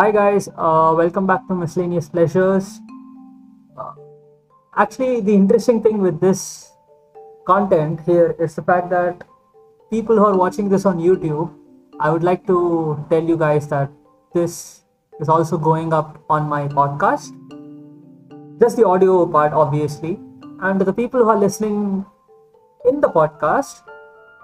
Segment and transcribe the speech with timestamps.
[0.00, 2.80] Hi guys, uh, welcome back to Miscellaneous Pleasures.
[3.76, 3.92] Uh,
[4.74, 6.72] actually, the interesting thing with this
[7.46, 9.22] content here is the fact that
[9.90, 11.52] people who are watching this on YouTube,
[12.00, 13.90] I would like to tell you guys that
[14.32, 14.84] this
[15.20, 17.36] is also going up on my podcast.
[18.58, 20.18] Just the audio part, obviously.
[20.62, 22.06] And the people who are listening
[22.88, 23.82] in the podcast,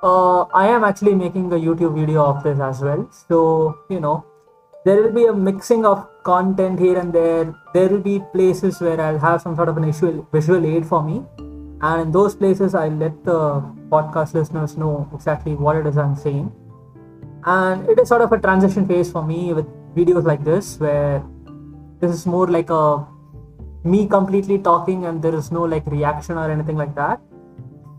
[0.03, 3.09] uh, I am actually making a YouTube video of this as well.
[3.11, 4.27] So, you know,
[4.87, 7.55] there will be a mixing of content here and there.
[7.75, 11.03] There will be places where I'll have some sort of an visual, visual aid for
[11.03, 11.25] me.
[11.81, 13.41] And in those places, I'll let the
[13.95, 16.53] podcast listeners know exactly what it is I'm saying.
[17.45, 21.23] And it is sort of a transition phase for me with videos like this, where
[22.01, 23.05] this is more like a
[23.85, 27.21] me completely talking and there is no like reaction or anything like that.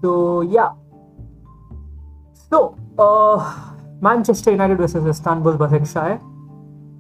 [0.02, 0.72] So, yeah,
[2.50, 6.22] so, uh, Manchester United versus Istanbul Basaksehir.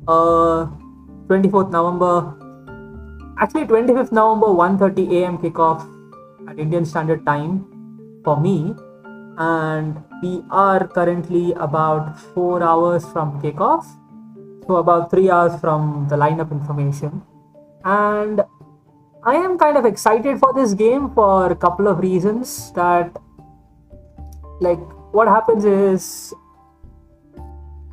[0.07, 0.67] Uh,
[1.27, 2.33] 24th November.
[3.37, 5.37] Actually, 25th November, 1:30 a.m.
[5.37, 5.83] kickoff
[6.47, 7.67] at Indian Standard Time
[8.23, 8.73] for me,
[9.37, 13.85] and we are currently about four hours from kickoff,
[14.65, 17.21] so about three hours from the lineup information,
[17.83, 18.41] and
[19.23, 23.11] I am kind of excited for this game for a couple of reasons that
[24.61, 24.79] like
[25.11, 26.33] what happens is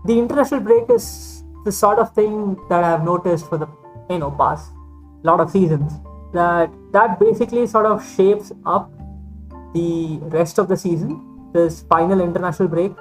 [0.06, 3.68] the international break is the sort of thing that I've noticed for the
[4.10, 4.70] you know past
[5.22, 5.92] lot of seasons
[6.32, 8.90] that that basically sort of shapes up
[9.74, 11.14] the rest of the season
[11.54, 12.92] this final international break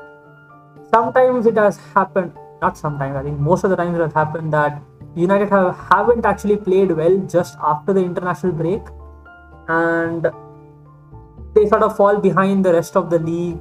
[0.91, 4.53] sometimes it has happened not sometimes i think most of the times it has happened
[4.53, 4.81] that
[5.15, 8.81] united have, haven't actually played well just after the international break
[9.67, 10.27] and
[11.55, 13.59] they sort of fall behind the rest of the league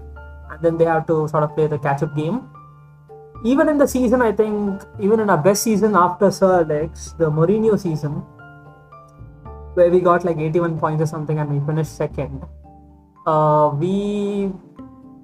[0.50, 2.48] and then they have to sort of play the catch up game.
[3.44, 7.30] Even in the season, I think, even in our best season after Sir Alex, the
[7.30, 8.12] Mourinho season,
[9.74, 12.44] where we got like 81 points or something and we finished second,
[13.26, 14.52] uh, we,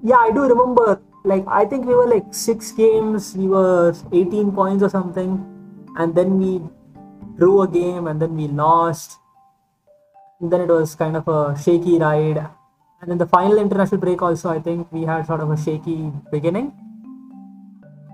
[0.03, 4.53] yeah, I do remember, like, I think we were like six games, we were 18
[4.53, 5.45] points or something,
[5.97, 6.61] and then we
[7.39, 9.19] drew a game and then we lost.
[10.41, 12.49] And then it was kind of a shaky ride
[13.01, 16.13] and in the final international break, also, I think we had sort of a shaky
[16.33, 16.73] beginning.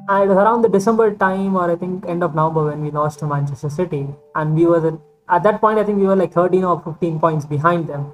[0.09, 3.19] It was around the December time, or I think end of November, when we lost
[3.21, 4.07] to Manchester City.
[4.35, 4.99] And we were,
[5.29, 8.13] at that point, I think we were like 13 or 15 points behind them.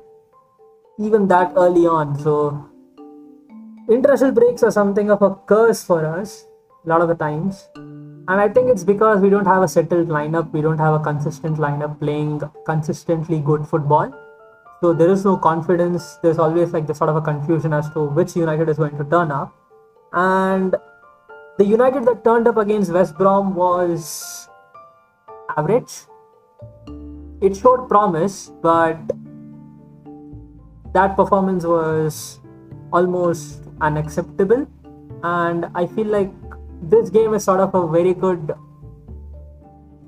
[0.98, 2.18] Even that early on.
[2.18, 2.68] So,
[3.88, 6.46] international breaks are something of a curse for us,
[6.84, 7.68] a lot of the times.
[7.74, 11.00] And I think it's because we don't have a settled lineup, we don't have a
[11.00, 14.14] consistent lineup playing consistently good football
[14.80, 16.16] so there is no confidence.
[16.22, 19.04] There's always like the sort of a confusion as to which United is going to
[19.04, 19.54] turn up.
[20.14, 20.74] And
[21.60, 24.48] the United that turned up against West Brom was
[25.58, 25.92] average.
[27.42, 28.96] It showed promise, but
[30.94, 32.40] that performance was
[32.94, 34.66] almost unacceptable.
[35.22, 36.32] And I feel like
[36.80, 38.54] this game is sort of a very good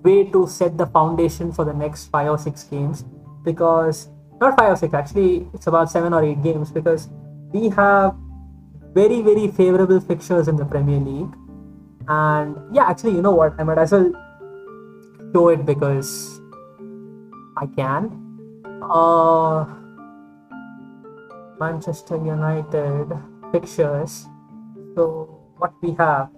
[0.03, 3.05] way to set the foundation for the next five or six games
[3.45, 4.09] because
[4.41, 7.09] not five or six actually it's about seven or eight games because
[7.53, 8.17] we have
[8.95, 11.33] very very favorable fixtures in the premier league
[12.09, 13.55] and yeah actually you know what?
[13.59, 14.13] I might as well
[15.33, 16.41] show it because
[17.57, 18.11] i can.
[18.83, 19.65] Uh
[21.59, 23.07] manchester united
[23.53, 24.27] fixtures.
[24.95, 26.31] So what we have?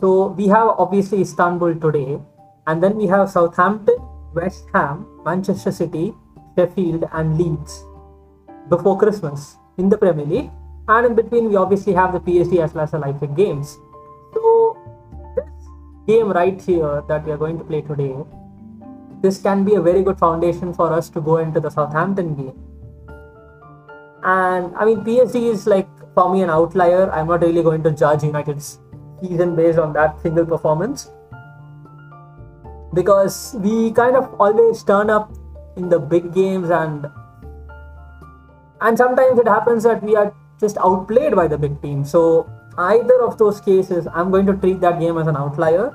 [0.00, 2.20] So we have obviously istanbul today.
[2.66, 3.96] And then we have southampton
[4.34, 6.14] west ham manchester city
[6.56, 7.84] Sheffield, and Leeds
[8.68, 10.50] before Christmas in the Premier League.
[10.88, 13.78] And in between, we obviously have the PSG as well as the Leipzig games.
[16.06, 18.14] Game right here that we are going to play today,
[19.22, 22.58] this can be a very good foundation for us to go into the Southampton game.
[24.22, 27.10] And I mean, PSG is like for me an outlier.
[27.10, 28.78] I'm not really going to judge United's
[29.22, 31.10] season based on that single performance
[32.94, 35.32] because we kind of always turn up
[35.76, 37.06] in the big games and
[38.80, 42.48] and sometimes it happens that we are just outplayed by the big team so
[42.88, 45.86] either of those cases i'm going to treat that game as an outlier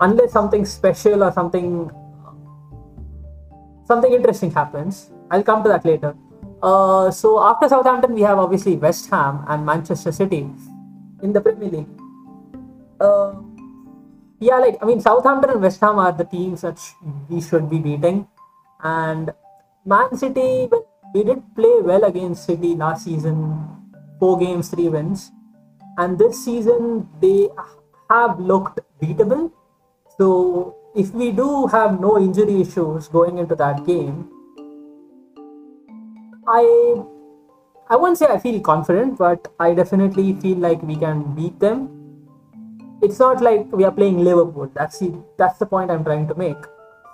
[0.00, 1.90] unless something special or something
[3.86, 5.10] something interesting happens.
[5.30, 6.14] I'll come to that later.
[6.62, 10.48] Uh, so after southampton we have obviously west ham and manchester city
[11.22, 11.92] in the premier league.
[12.98, 13.34] Uh,
[14.40, 16.80] yeah like i mean southampton and west ham are the teams that
[17.28, 18.26] we should be beating.
[18.82, 19.32] And
[19.86, 20.68] Man City,
[21.14, 23.66] we did play well against City last season,
[24.18, 25.30] four games, three wins.
[25.98, 27.48] And this season, they
[28.10, 29.52] have looked beatable.
[30.18, 34.28] So if we do have no injury issues going into that game,
[36.46, 37.02] I
[37.88, 41.88] I won't say I feel confident, but I definitely feel like we can beat them.
[43.02, 44.70] It's not like we are playing Liverpool.
[44.74, 46.56] That's the that's the point I'm trying to make.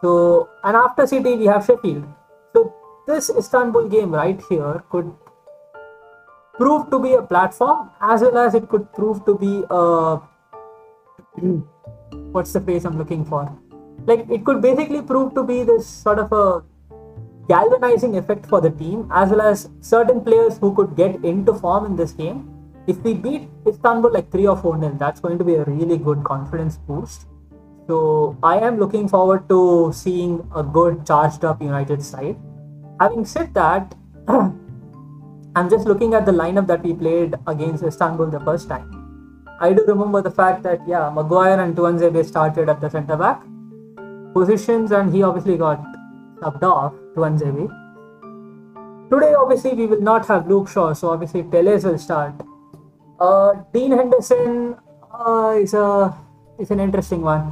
[0.02, 2.06] So and after City we have Sheffield.
[2.52, 2.74] So
[3.06, 5.12] this Istanbul game right here could
[6.60, 10.18] prove to be a platform as well as it could prove to be a
[12.32, 13.50] what's the phrase I'm looking for?
[14.06, 16.62] Like it could basically prove to be this sort of a
[17.48, 21.86] galvanizing effect for the team as well as certain players who could get into form
[21.86, 22.48] in this game.
[22.86, 25.96] If we beat Istanbul like 3 or 4 nil, that's going to be a really
[25.96, 27.26] good confidence boost.
[27.86, 32.36] So I am looking forward to seeing a good charged up United side.
[33.00, 33.94] Having said that,
[35.56, 38.86] I'm just looking at the lineup that we played against Istanbul the first time.
[39.60, 43.42] I do remember the fact that yeah, Maguire and Tuanzebe started at the centre back
[44.32, 45.82] positions, and he obviously got
[46.40, 47.68] subbed off Tuanzebe.
[49.10, 52.34] Today, obviously, we will not have Luke Shaw, so obviously Telles will start.
[53.18, 54.76] Uh, Dean Henderson
[55.12, 56.14] uh, is a
[56.60, 57.50] is an interesting one.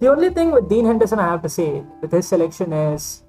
[0.00, 3.24] The only thing with Dean Henderson, I have to say, with his selection is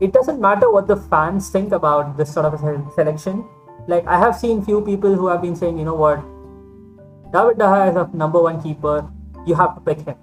[0.00, 3.44] it doesn't matter what the fans think about this sort of a selection.
[3.88, 6.20] Like I have seen few people who have been saying, you know what,
[7.32, 9.10] David Gea is a number one keeper.
[9.46, 10.16] You have to pick him.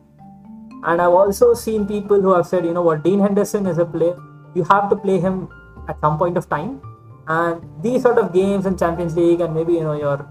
[0.83, 3.86] And I've also seen people who have said, you know what, Dean Henderson is a
[3.86, 4.16] player.
[4.54, 5.50] You have to play him
[5.89, 6.81] at some point of time.
[7.27, 10.30] And these sort of games in Champions League and maybe you know your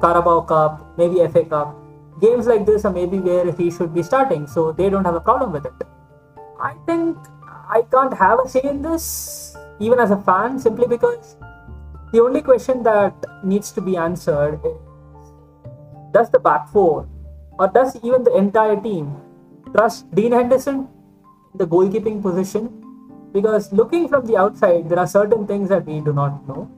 [0.00, 1.76] Carabao Cup, maybe FA Cup,
[2.20, 4.46] games like this are maybe where he should be starting.
[4.46, 5.72] So they don't have a problem with it.
[6.60, 7.16] I think
[7.70, 11.36] I can't have a say in this, even as a fan, simply because
[12.12, 13.14] the only question that
[13.44, 15.30] needs to be answered is
[16.12, 17.06] Does the back four,
[17.60, 19.14] or does even the entire team,
[19.72, 20.88] trust Dean Henderson
[21.52, 22.66] in the goalkeeping position?
[23.32, 26.68] Because looking from the outside, there are certain things that we do not know.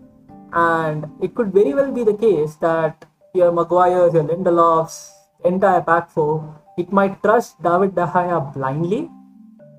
[0.53, 5.11] And it could very well be the case that your Maguire's, your Lindelof's,
[5.43, 9.11] entire back four, it might trust David De Gea blindly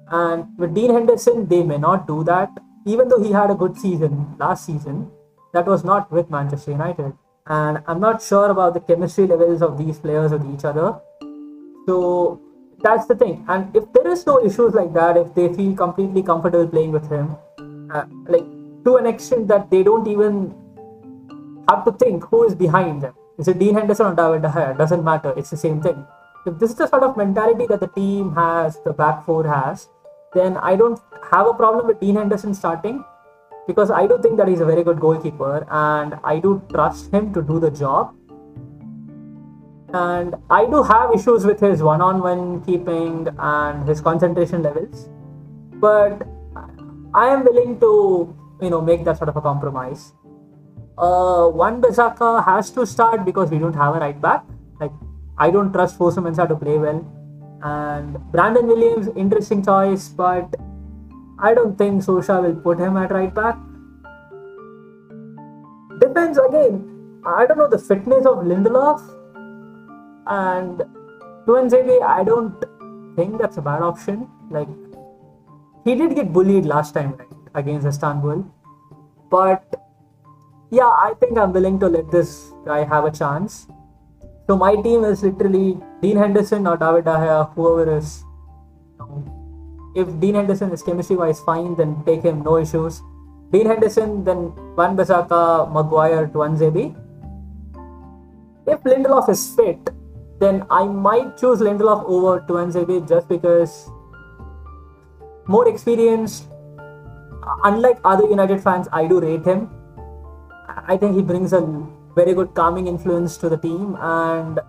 [0.10, 2.50] and with Dean Henderson, they may not do that.
[2.86, 5.10] Even though he had a good season last season,
[5.54, 7.14] that was not with Manchester United.
[7.48, 11.00] And I'm not sure about the chemistry levels of these players with each other.
[11.86, 12.42] So
[12.82, 13.46] that's the thing.
[13.48, 17.10] And if there is no issues like that, if they feel completely comfortable playing with
[17.10, 17.36] him,
[17.94, 18.46] uh, like
[18.86, 20.54] to an extent that they don't even
[21.70, 23.14] have to think who is behind them.
[23.38, 24.78] Is it Dean Henderson or David De Gea?
[24.78, 25.34] Doesn't matter.
[25.38, 26.06] It's the same thing
[26.46, 29.88] if this is the sort of mentality that the team has, the back four has,
[30.34, 31.00] then I don't
[31.32, 33.04] have a problem with Dean Henderson starting
[33.68, 37.34] because I do think that he's a very good goalkeeper and I do trust him
[37.34, 38.16] to do the job.
[39.94, 45.08] And I do have issues with his one on one keeping and his concentration levels.
[45.76, 46.24] But
[47.14, 50.14] I am willing to, you know, make that sort of a compromise.
[50.98, 54.44] Uh, Wan-Bissaka has to start because we don't have a right back.
[55.38, 57.06] I don't trust Fosu-Mensah to play well.
[57.64, 60.56] And Brandon Williams, interesting choice, but
[61.40, 63.58] I don't think Solskjaer will put him at right back.
[66.00, 66.90] Depends again.
[67.26, 69.02] I don't know the fitness of Lindelof
[70.28, 70.84] and
[71.48, 72.02] Tuanzebe.
[72.02, 72.64] I don't
[73.16, 74.28] think that's a bad option.
[74.50, 74.68] Like
[75.86, 78.46] he did get bullied last time right, against Istanbul,
[79.30, 79.64] but
[80.70, 83.68] yeah, I think I'm willing to let this guy have a chance.
[84.48, 88.24] So my team is literally Dean Henderson or David De whoever is.
[89.96, 93.02] If Dean Henderson is chemistry wise fine, then take him, no issues.
[93.52, 96.96] Dean Henderson, then Wan-Bissaka, Maguire, Tuanzebe.
[98.66, 99.92] If Lindelof is fit,
[100.40, 103.90] then I might choose Lindelof over Tuanzebe just because
[105.48, 106.48] more experienced.
[107.64, 109.70] Unlike other United fans, I do rate him.
[110.88, 111.62] I think he brings a
[112.16, 113.98] very good calming influence to the team.
[114.00, 114.60] And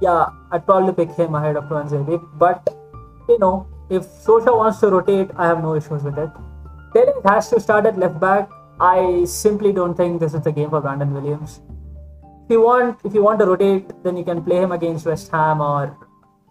[0.00, 2.20] yeah, I'd probably pick him ahead of Tuanzebe.
[2.38, 2.68] But
[3.28, 6.30] you know, if Solskjaer wants to rotate, I have no issues with it.
[6.94, 8.48] Telles has to start at left back.
[8.80, 11.60] I simply don't think this is the game for Brandon Williams.
[12.44, 15.30] If you want, if you want to rotate, then you can play him against West
[15.32, 15.96] Ham or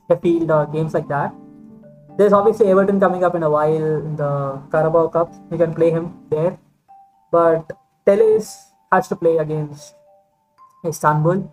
[0.09, 1.33] Sheffield or games like that.
[2.17, 5.33] There's obviously Everton coming up in a while in the Carabao Cup.
[5.51, 6.57] You can play him there,
[7.31, 7.71] but
[8.05, 9.95] Telles has to play against
[10.87, 11.51] Istanbul.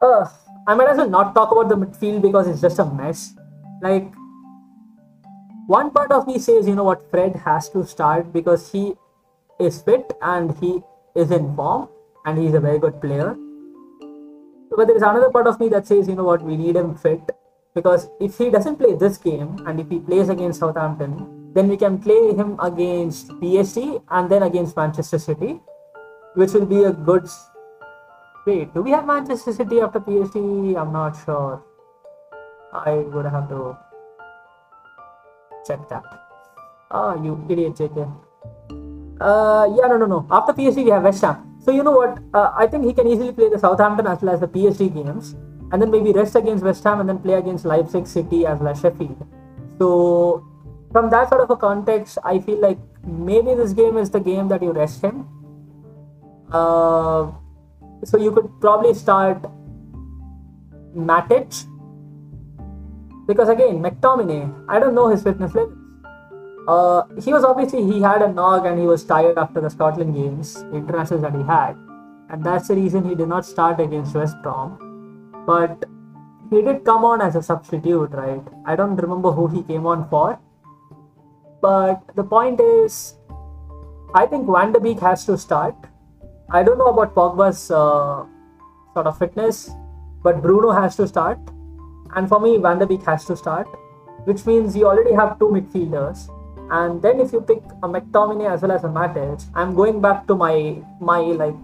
[0.00, 0.26] Uh,
[0.66, 3.34] I might as well not talk about the midfield because it's just a mess.
[3.82, 4.12] Like,
[5.66, 8.94] one part of me says, you know what, Fred has to start because he
[9.60, 10.82] is fit and he
[11.14, 11.88] is in form
[12.24, 13.36] and he's a very good player.
[14.76, 16.94] but there is another part of me that says, you know what, we need him
[16.94, 17.30] fit
[17.74, 21.76] because if he doesn't play this game and if he plays against Southampton, then we
[21.76, 25.60] can play him against PSG and then against Manchester City,
[26.34, 27.28] which will be a good.
[28.46, 30.76] Wait, do we have Manchester City after PSG?
[30.76, 31.62] I'm not sure.
[32.72, 33.76] I would have to
[35.66, 36.04] check that.
[36.90, 38.08] Ah, you idiot, JK.
[39.20, 40.26] Uh, yeah, no, no, no.
[40.30, 41.58] After PSG, we have West Ham.
[41.60, 42.18] So you know what?
[42.32, 45.34] Uh, I think he can easily play the Southampton as well as the PSG games,
[45.72, 48.68] and then maybe rest against West Ham and then play against Leipzig City as well
[48.68, 49.26] as Sheffield.
[49.78, 50.46] So
[50.92, 54.48] from that sort of a context, I feel like maybe this game is the game
[54.48, 55.26] that you rest him.
[56.50, 57.32] Uh,
[58.04, 59.42] so you could probably start
[60.94, 61.66] Matic
[63.26, 65.76] because again McTominay, I don't know his fitness level.
[66.66, 70.14] Uh, he was obviously he had a knock and he was tired after the Scotland
[70.14, 71.76] games, internationals that he had,
[72.30, 75.44] and that's the reason he did not start against West Brom.
[75.46, 75.84] But
[76.50, 78.42] he did come on as a substitute, right?
[78.66, 80.38] I don't remember who he came on for,
[81.62, 83.14] but the point is,
[84.14, 85.74] I think Van de Beek has to start.
[86.50, 88.24] I don't know about Pogba's uh,
[88.94, 89.70] sort of fitness,
[90.22, 91.38] but Bruno has to start,
[92.16, 93.68] and for me, Van de Beek has to start,
[94.24, 96.28] which means you already have two midfielders
[96.70, 100.26] and then if you pick a McTominay as well as a Matic, I'm going back
[100.26, 101.56] to my my like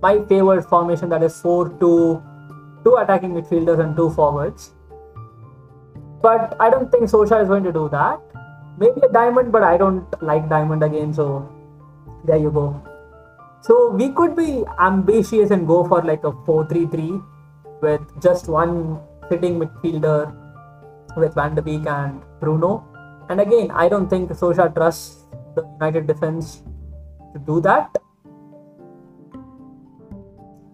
[0.00, 2.22] my favorite formation that is four two
[2.84, 4.70] two attacking midfielders and two forwards.
[6.22, 8.20] But I don't think Solskjaer is going to do that.
[8.78, 11.12] Maybe a diamond, but I don't like diamond again.
[11.12, 11.48] So
[12.24, 12.80] there you go.
[13.60, 17.24] So we could be ambitious and go for like a 4-3-3
[17.82, 20.34] with just one sitting midfielder
[21.16, 22.84] with Van de Beek and Bruno
[23.28, 26.62] and again, I don't think Solskjaer trusts the United defense
[27.34, 27.94] to do that.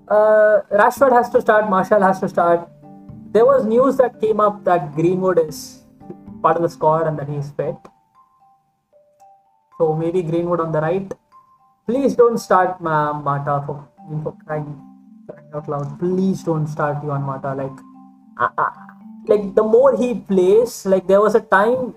[0.07, 2.69] Uh, Rashford has to start, Martial has to start.
[3.33, 5.83] There was news that came up that Greenwood is
[6.43, 7.75] part of the squad and that he's fit.
[9.79, 11.13] So maybe Greenwood on the right.
[11.87, 13.87] Please don't start Ma- Mata for,
[14.23, 14.81] for crying,
[15.29, 15.99] crying out loud.
[15.99, 17.55] Please don't start Juan Mata.
[17.55, 17.79] Like,
[18.41, 18.71] uh, uh,
[19.27, 21.95] like the more he plays, like there was a time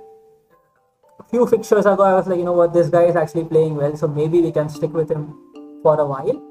[1.20, 3.76] a few fixtures ago, I was like, you know what, this guy is actually playing
[3.76, 5.34] well, so maybe we can stick with him
[5.82, 6.44] for a while.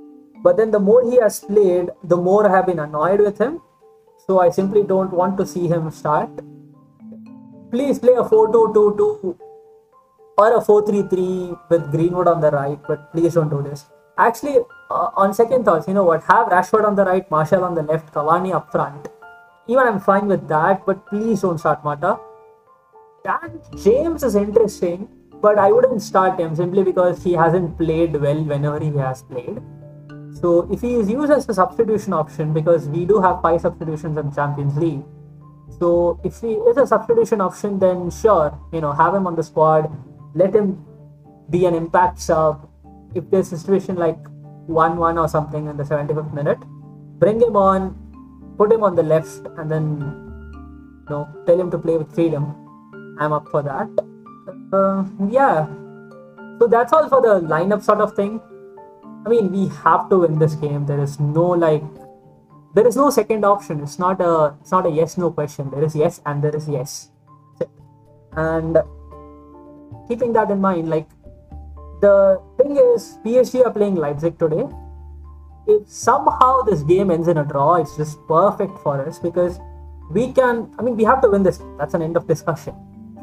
[0.42, 3.60] But then the more he has played, the more I have been annoyed with him.
[4.26, 6.30] So I simply don't want to see him start.
[7.70, 9.38] Please play a 4 2 2 2
[10.38, 13.86] or a 4 3 3 with Greenwood on the right, but please don't do this.
[14.18, 14.58] Actually,
[14.90, 17.82] uh, on second thoughts, you know what, have Rashford on the right, Martial on the
[17.82, 19.08] left, Cavani up front.
[19.66, 22.18] Even I'm fine with that, but please don't start Mata
[23.24, 25.08] Dan James is interesting,
[25.42, 29.60] but I wouldn't start him simply because he hasn't played well whenever he has played.
[30.40, 34.16] So if he is used as a substitution option, because we do have five substitutions
[34.16, 35.02] in Champions League,
[35.80, 39.42] so if he is a substitution option, then sure, you know, have him on the
[39.42, 39.90] squad,
[40.36, 40.84] let him
[41.50, 42.68] be an impact sub.
[43.14, 44.22] If there's a situation like
[44.68, 46.58] 1-1 or something in the 75th minute,
[47.18, 47.96] bring him on,
[48.58, 49.88] put him on the left, and then
[51.08, 52.54] you know, tell him to play with freedom
[53.18, 53.88] I'm up for that.
[54.72, 55.66] Uh, yeah.
[56.58, 58.40] So that's all for the lineup sort of thing.
[59.24, 60.86] I mean, we have to win this game.
[60.86, 61.82] There is no like,
[62.74, 63.80] there is no second option.
[63.80, 65.70] It's not a, it's not a yes no question.
[65.70, 67.10] There is yes and there is yes.
[68.32, 68.76] And
[70.08, 71.08] keeping that in mind, like
[72.00, 74.66] the thing is, PSG are playing Leipzig today.
[75.66, 79.58] If somehow this game ends in a draw, it's just perfect for us because
[80.10, 80.72] we can.
[80.78, 81.60] I mean, we have to win this.
[81.78, 82.74] That's an end of discussion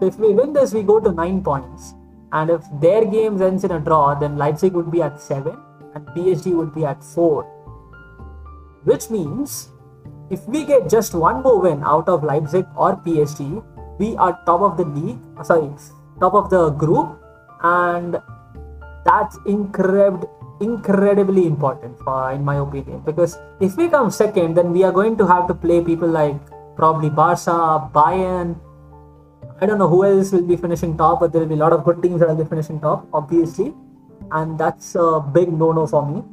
[0.03, 1.93] so if we win this, we go to nine points.
[2.33, 5.55] And if their game ends in a draw, then Leipzig would be at seven
[5.95, 7.43] and PSG would be at four.
[8.83, 9.69] Which means
[10.29, 13.63] if we get just one more win out of Leipzig or PSG,
[13.99, 15.19] we are top of the league.
[15.41, 15.69] Sorry,
[16.23, 17.19] top of the group,
[17.73, 18.21] and
[19.09, 20.29] that's incredible
[20.61, 25.17] incredibly important for, in my opinion because if we come second then we are going
[25.21, 26.35] to have to play people like
[26.75, 28.55] probably Barca, Bayern,
[29.61, 31.73] I don't know who else will be finishing top, but there will be a lot
[31.73, 33.73] of good teams that will be finishing top, obviously,
[34.31, 36.23] and that's a big no-no for me.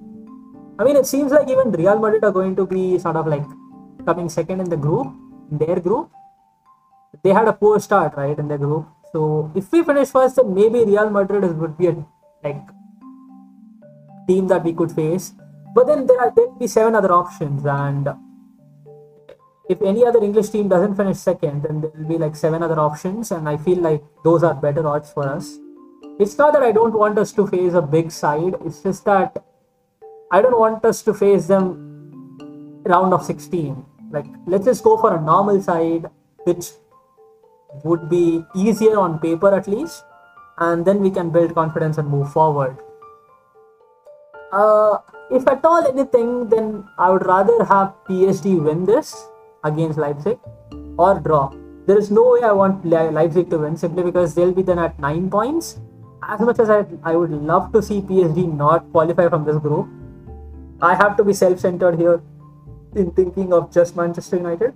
[0.78, 3.44] I mean, it seems like even Real Madrid are going to be sort of like
[4.06, 5.12] coming second in the group,
[5.50, 6.11] in their group.
[7.23, 8.87] They had a poor start, right, in their group.
[9.12, 12.06] So if we finish first, then maybe Real Madrid would be a
[12.44, 12.62] like
[14.28, 15.32] team that we could face.
[15.74, 18.08] But then there are will be seven other options, and
[19.68, 22.78] if any other English team doesn't finish second, then there will be like seven other
[22.78, 25.58] options, and I feel like those are better odds for us.
[26.18, 29.44] It's not that I don't want us to face a big side, it's just that
[30.32, 33.84] I don't want us to face them round of 16.
[34.10, 36.10] Like, let's just go for a normal side,
[36.44, 36.70] which
[37.84, 40.04] would be easier on paper at least,
[40.58, 42.76] and then we can build confidence and move forward.
[44.52, 44.98] Uh,
[45.30, 49.28] if at all anything, then I would rather have PSG win this
[49.62, 50.38] against Leipzig
[50.98, 51.52] or draw.
[51.86, 54.98] There is no way I want Leipzig to win simply because they'll be then at
[54.98, 55.80] 9 points.
[56.22, 59.88] As much as I, I would love to see PSG not qualify from this group,
[60.82, 62.22] I have to be self centered here
[62.94, 64.74] in thinking of just Manchester United.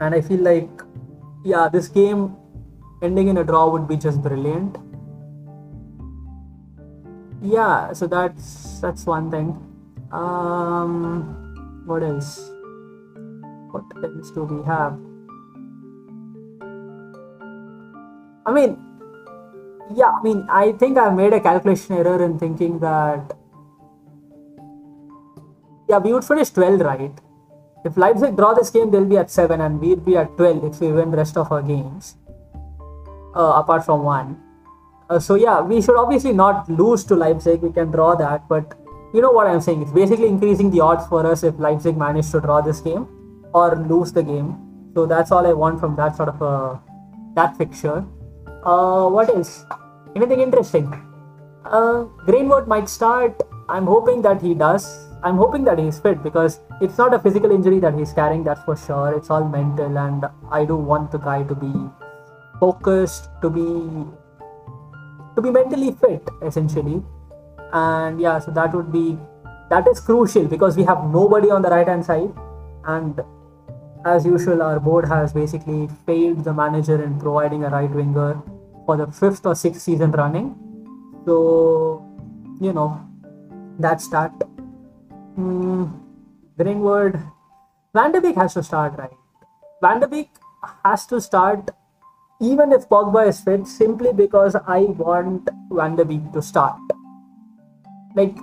[0.00, 0.68] And I feel like,
[1.44, 2.36] yeah, this game
[3.02, 4.78] ending in a draw would be just brilliant.
[7.42, 9.52] Yeah, so that's that's one thing.
[10.10, 12.50] Um, what else?
[13.70, 14.98] What else do we have?
[18.46, 18.76] I mean,
[19.94, 23.36] yeah, I mean, I think I made a calculation error in thinking that
[25.88, 27.20] yeah, we would finish 12, right?
[27.84, 30.80] If Leipzig draw this game, they'll be at 7 and we'd be at 12 if
[30.80, 32.16] we win the rest of our games,
[33.36, 34.40] uh, apart from one.
[35.10, 37.60] Uh, so, yeah, we should obviously not lose to Leipzig.
[37.60, 38.74] We can draw that, but
[39.12, 39.82] you know what I'm saying?
[39.82, 43.06] It's basically increasing the odds for us if Leipzig manage to draw this game
[43.52, 44.56] or lose the game.
[44.94, 46.80] So, that's all I want from that sort of a
[47.34, 48.04] that fixture.
[48.64, 49.66] Uh, what else?
[50.16, 50.86] Anything interesting?
[51.64, 53.42] Uh, Greenwood might start.
[53.68, 54.84] I'm hoping that he does.
[55.24, 58.62] I'm hoping that he's fit because it's not a physical injury that he's carrying, that's
[58.64, 59.14] for sure.
[59.16, 61.72] It's all mental, and I do want the guy to be
[62.60, 63.64] focused, to be
[65.34, 67.02] to be mentally fit, essentially.
[67.72, 69.18] And yeah, so that would be
[69.70, 72.30] that is crucial because we have nobody on the right hand side,
[72.84, 73.20] and
[74.04, 78.42] as usual, our board has basically failed the manager in providing a right winger
[78.84, 80.54] for the fifth or sixth season running.
[81.24, 82.04] So,
[82.60, 83.00] you know,
[83.78, 84.32] that's that.
[85.38, 85.90] Mm,
[86.56, 87.18] Greenwood,
[87.92, 89.16] Van de Beek has to start right.
[89.80, 90.30] Van de Beek
[90.84, 91.70] has to start
[92.40, 96.80] even if Pogba is fit, simply because I want Van de Beek to start.
[98.14, 98.36] Like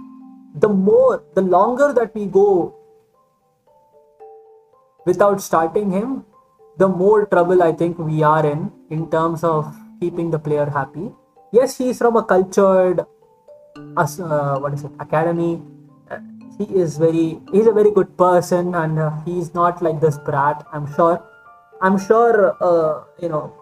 [0.55, 2.75] the more, the longer that we go
[5.05, 6.25] without starting him,
[6.77, 11.11] the more trouble I think we are in in terms of keeping the player happy.
[11.51, 13.05] Yes, he's from a cultured,
[13.97, 15.61] uh, what is it, academy.
[16.57, 20.65] He is very, he's a very good person, and uh, he's not like this brat.
[20.71, 21.23] I'm sure.
[21.81, 23.53] I'm sure, uh, you know,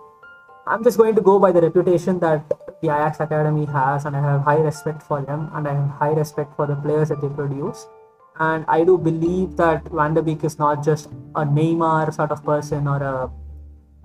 [0.67, 2.47] I'm just going to go by the reputation that
[2.81, 6.11] the Ajax Academy has, and I have high respect for them, and I have high
[6.11, 7.87] respect for the players that they produce.
[8.39, 12.43] And I do believe that Van de Beek is not just a Neymar sort of
[12.43, 13.29] person or a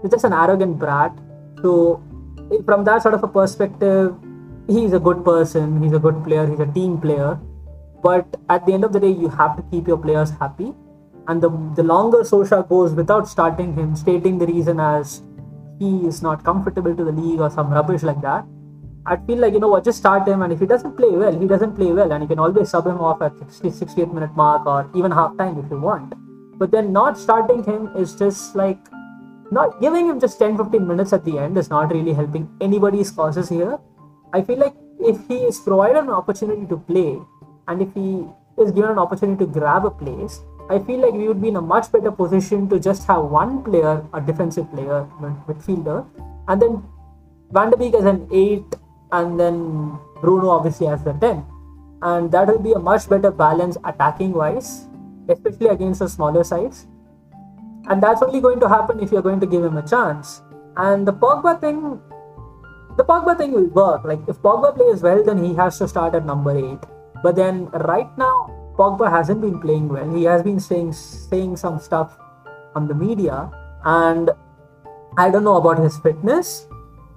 [0.03, 1.13] he's just an arrogant brat.
[1.63, 2.03] So,
[2.65, 4.15] from that sort of a perspective,
[4.67, 7.39] he's a good person, he's a good player, he's a team player.
[8.05, 10.73] But at the end of the day, you have to keep your players happy.
[11.27, 15.23] And the, the longer Solskjaer goes without starting him, stating the reason as
[15.79, 18.45] he is not comfortable to the league or some rubbish like that,
[19.07, 20.43] I'd feel like, you know what, just start him.
[20.43, 22.13] And if he doesn't play well, he doesn't play well.
[22.13, 25.37] And you can always sub him off at 60, 68th minute mark or even half
[25.39, 26.13] time if you want.
[26.59, 28.79] But then not starting him is just like,
[29.51, 33.11] not giving him just 10 15 minutes at the end is not really helping anybody's
[33.11, 33.79] causes here.
[34.35, 37.19] I feel like if he is provided an opportunity to play
[37.69, 38.27] and if he
[38.59, 41.57] is given an opportunity to grab a place, I feel like we would be in
[41.57, 45.07] a much better position to just have one player, a defensive player,
[45.47, 46.07] midfielder,
[46.49, 46.83] and then
[47.53, 48.63] Van de Beek as an 8,
[49.13, 51.45] and then Bruno obviously as the 10.
[52.03, 54.89] And that will be a much better balance attacking wise,
[55.29, 56.87] especially against the smaller size.
[57.89, 60.43] And that's only going to happen if you're going to give him a chance.
[60.77, 62.01] And the Pogba thing,
[62.97, 64.05] the Pogba thing will work.
[64.05, 66.79] Like if Pogba plays well, then he has to start at number 8.
[67.25, 68.37] But then right now,
[68.79, 70.15] Pogba hasn't been playing well.
[70.15, 72.19] He has been saying saying some stuff
[72.75, 73.51] on the media,
[73.85, 74.31] and
[75.17, 76.67] I don't know about his fitness.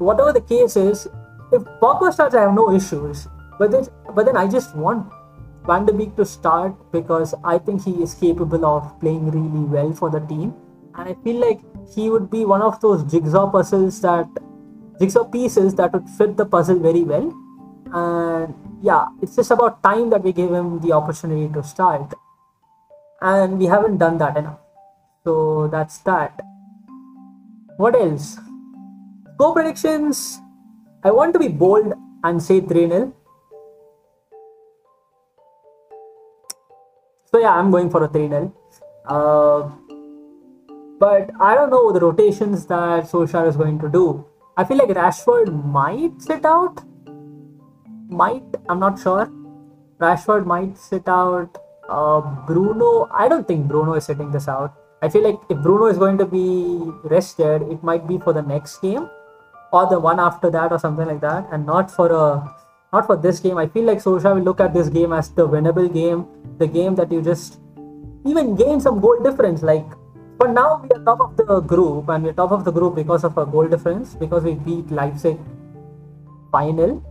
[0.10, 1.08] Whatever the case is,
[1.52, 3.28] if Pogba starts, I have no issues.
[3.60, 5.12] But then, but then I just want
[5.66, 9.92] Van de Beek to start because I think he is capable of playing really well
[10.04, 10.54] for the team,
[10.96, 11.60] and I feel like
[11.96, 14.40] he would be one of those jigsaw puzzles that
[15.02, 17.28] jigsaw pieces that would fit the puzzle very well.
[18.06, 22.14] And yeah, it's just about time that we give him the opportunity to start.
[23.22, 24.60] And we haven't done that enough.
[25.24, 26.40] So that's that.
[27.78, 28.38] What else?
[29.38, 30.40] Go predictions.
[31.04, 33.14] I want to be bold and say 3 0.
[37.32, 38.54] So yeah, I'm going for a 3 0.
[39.06, 39.70] Uh,
[41.00, 44.26] but I don't know the rotations that Solskjaer is going to do.
[44.56, 46.84] I feel like Rashford might sit out
[48.10, 49.32] might, I'm not sure.
[50.00, 51.58] Rashford might sit out.
[51.90, 54.74] Uh, Bruno, I don't think Bruno is sitting this out.
[55.02, 58.42] I feel like if Bruno is going to be rested, it might be for the
[58.42, 59.10] next game
[59.72, 62.56] or the one after that or something like that, and not for a
[62.94, 63.58] not for this game.
[63.58, 66.26] I feel like Solskjaer will look at this game as the winnable game,
[66.58, 67.60] the game that you just
[68.26, 69.62] even gain some goal difference.
[69.62, 69.86] Like
[70.38, 73.24] but now we are top of the group, and we're top of the group because
[73.24, 75.38] of a goal difference because we beat Leipzig
[76.52, 77.04] final.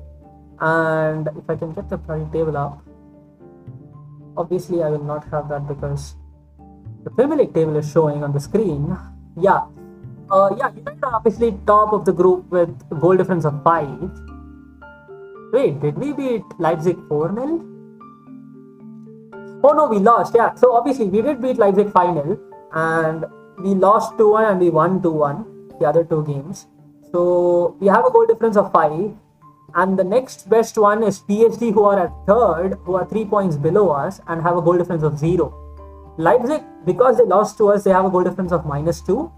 [0.61, 1.99] And if I can get the
[2.33, 2.83] table up,
[4.37, 6.17] obviously I will not have that because
[7.05, 8.97] the Premier League table is showing on the screen.
[9.37, 9.67] Yeah.
[10.31, 14.11] Uh, yeah, United are obviously top of the group with goal difference of 5.
[15.53, 17.65] Wait, did we beat Leipzig 4 0?
[19.63, 20.35] Oh no, we lost.
[20.35, 22.39] Yeah, so obviously we did beat Leipzig 5 0
[22.73, 23.25] and
[23.59, 26.67] we lost 2 1 and we won 2 1 the other two games.
[27.13, 29.15] So we have a goal difference of 5
[29.77, 33.57] and the next best one is PSG, who are at third, who are 3 points
[33.57, 35.53] below us and have a goal difference of 0.
[36.17, 39.31] Leipzig, because they lost to us, they have a goal difference of minus two,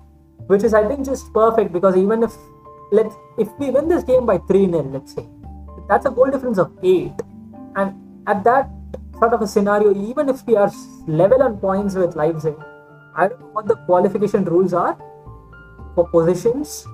[0.47, 2.33] which is I think just perfect because even if
[2.93, 5.27] let's if we win this game by 3-0, let's say,
[5.89, 7.15] that's a goal difference of eight.
[7.75, 7.95] And
[8.29, 8.71] at that
[9.19, 10.71] sort of a scenario, even if we are
[11.09, 12.55] level on points with Leipzig,
[13.17, 14.97] I don't know what the qualification rules are
[15.97, 16.87] for positions.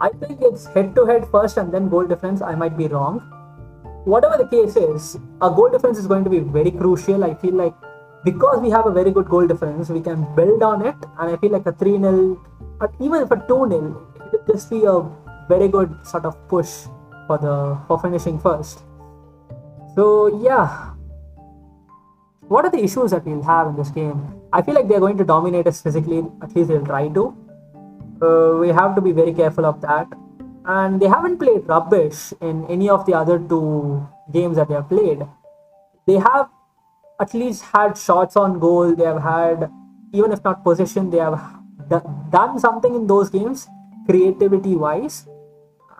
[0.00, 2.42] I think it's head to head first and then goal difference.
[2.42, 3.20] I might be wrong.
[4.04, 7.24] Whatever the case is, a goal difference is going to be very crucial.
[7.24, 7.74] I feel like
[8.24, 10.96] because we have a very good goal difference, we can build on it.
[11.18, 12.40] And I feel like a 3 0,
[13.00, 15.00] even if a 2 0, it just be a
[15.48, 16.86] very good sort of push
[17.26, 18.82] for the for finishing first.
[19.94, 20.90] So yeah,
[22.48, 24.20] what are the issues that we'll have in this game?
[24.52, 26.24] I feel like they're going to dominate us physically.
[26.42, 27.45] At least they'll try to.
[28.20, 30.08] Uh, we have to be very careful of that.
[30.64, 34.88] And they haven't played rubbish in any of the other two games that they have
[34.88, 35.22] played.
[36.06, 36.48] They have
[37.20, 38.94] at least had shots on goal.
[38.94, 39.70] They have had,
[40.12, 41.40] even if not possession, they have
[42.30, 43.68] done something in those games,
[44.06, 45.26] creativity wise.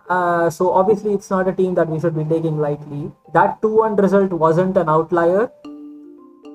[0.09, 3.11] Uh, so obviously, it's not a team that we should be taking lightly.
[3.33, 5.51] That 2-1 result wasn't an outlier.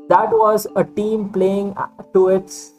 [0.08, 1.76] That was a team playing
[2.12, 2.72] to its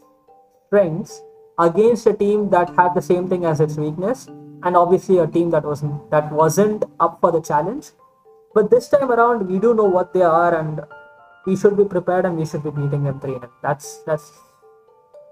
[0.68, 1.22] strengths
[1.60, 4.28] against a team that had the same thing as its weakness,
[4.64, 7.92] and obviously a team that wasn't that wasn't up for the challenge.
[8.54, 10.82] But this time around, we do know what they are, and
[11.46, 14.32] we should be prepared and we should be beating them 3 that's that's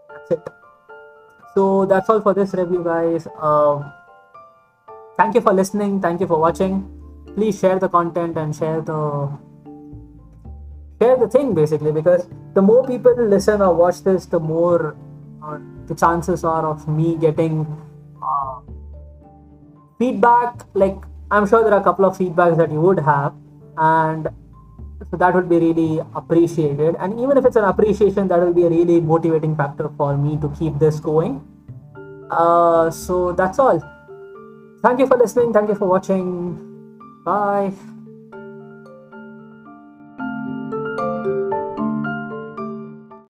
[0.09, 0.49] that's it.
[1.53, 3.27] So that's all for this review guys.
[3.39, 3.91] Um,
[5.17, 6.01] thank you for listening.
[6.01, 6.87] Thank you for watching.
[7.35, 9.29] Please share the content and share the
[11.01, 14.95] share the thing basically because the more people listen or watch this the more
[15.91, 17.55] the chances are of me getting
[18.23, 18.59] uh,
[19.99, 20.67] feedback.
[20.73, 20.99] Like
[21.35, 23.33] i'm sure there are a couple of feedbacks that you would have
[23.77, 24.27] and
[25.09, 26.95] so that would be really appreciated.
[26.99, 30.37] And even if it's an appreciation that will be a really motivating factor for me
[30.37, 31.41] to keep this going.
[32.29, 33.79] Uh, so that's all.
[34.81, 35.53] Thank you for listening.
[35.53, 36.57] Thank you for watching.
[37.25, 37.73] Bye